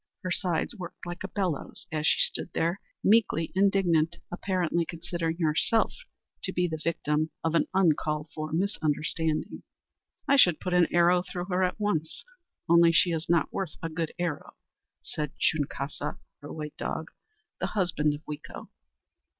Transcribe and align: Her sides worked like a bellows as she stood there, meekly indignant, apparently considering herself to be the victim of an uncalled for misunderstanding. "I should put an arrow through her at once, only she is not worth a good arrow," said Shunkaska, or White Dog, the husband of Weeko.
Her 0.23 0.31
sides 0.31 0.75
worked 0.75 1.05
like 1.05 1.23
a 1.23 1.27
bellows 1.27 1.85
as 1.91 2.07
she 2.07 2.17
stood 2.21 2.49
there, 2.53 2.81
meekly 3.03 3.51
indignant, 3.53 4.15
apparently 4.31 4.83
considering 4.83 5.37
herself 5.37 5.93
to 6.41 6.51
be 6.51 6.67
the 6.67 6.81
victim 6.83 7.29
of 7.43 7.53
an 7.53 7.67
uncalled 7.71 8.31
for 8.33 8.51
misunderstanding. 8.51 9.61
"I 10.27 10.37
should 10.37 10.59
put 10.59 10.73
an 10.73 10.87
arrow 10.91 11.21
through 11.21 11.45
her 11.51 11.63
at 11.63 11.79
once, 11.79 12.25
only 12.67 12.91
she 12.91 13.11
is 13.11 13.29
not 13.29 13.53
worth 13.53 13.75
a 13.83 13.89
good 13.89 14.11
arrow," 14.17 14.55
said 15.03 15.33
Shunkaska, 15.37 16.17
or 16.41 16.51
White 16.51 16.77
Dog, 16.77 17.11
the 17.59 17.67
husband 17.67 18.15
of 18.15 18.23
Weeko. 18.25 18.69